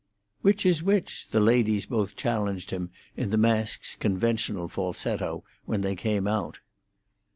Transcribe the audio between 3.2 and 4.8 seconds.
the mask's conventional